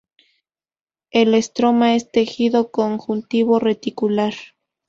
El 1.11 1.35
estroma 1.35 1.93
es 1.93 2.11
tejido 2.11 2.71
conjuntivo 2.71 3.59
reticular. 3.59 4.33